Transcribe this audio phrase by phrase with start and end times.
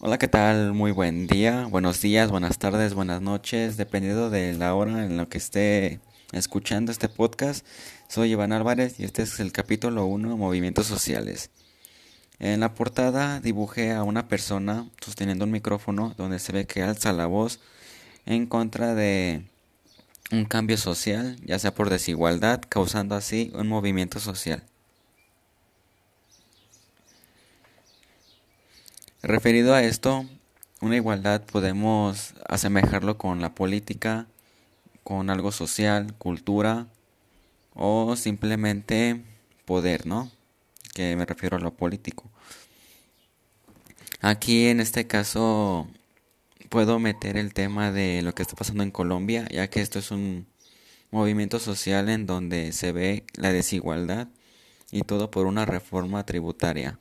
[0.00, 0.72] Hola, ¿qué tal?
[0.74, 5.26] Muy buen día, buenos días, buenas tardes, buenas noches, dependiendo de la hora en la
[5.26, 6.00] que esté
[6.32, 7.64] escuchando este podcast.
[8.08, 11.50] Soy Iván Álvarez y este es el capítulo 1, Movimientos Sociales.
[12.40, 17.12] En la portada dibujé a una persona sosteniendo un micrófono donde se ve que alza
[17.12, 17.60] la voz
[18.26, 19.44] en contra de
[20.32, 24.64] un cambio social, ya sea por desigualdad, causando así un movimiento social.
[29.26, 30.26] Referido a esto,
[30.82, 34.26] una igualdad podemos asemejarlo con la política,
[35.02, 36.88] con algo social, cultura
[37.72, 39.24] o simplemente
[39.64, 40.30] poder, ¿no?
[40.92, 42.30] Que me refiero a lo político.
[44.20, 45.88] Aquí en este caso
[46.68, 50.10] puedo meter el tema de lo que está pasando en Colombia, ya que esto es
[50.10, 50.46] un
[51.10, 54.28] movimiento social en donde se ve la desigualdad
[54.90, 56.98] y todo por una reforma tributaria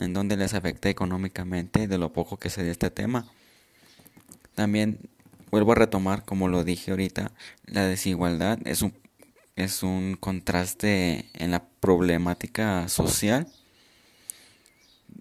[0.00, 3.26] en donde les afecta económicamente de lo poco que se de este tema.
[4.54, 4.98] También
[5.50, 7.32] vuelvo a retomar, como lo dije ahorita,
[7.66, 8.94] la desigualdad es un,
[9.56, 13.46] es un contraste en la problemática social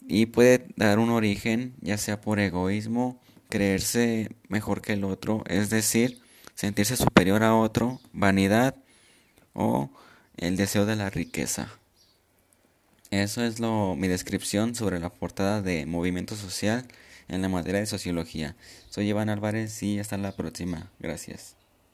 [0.08, 5.70] y puede dar un origen ya sea por egoísmo, creerse mejor que el otro, es
[5.70, 6.22] decir,
[6.56, 8.76] sentirse superior a otro, vanidad
[9.54, 9.90] o
[10.38, 11.70] el deseo de la riqueza.
[13.12, 16.86] Eso es lo, mi descripción sobre la portada de Movimiento Social
[17.28, 18.56] en la materia de Sociología.
[18.90, 20.92] Soy Iván Álvarez y hasta la próxima.
[21.00, 21.59] Gracias.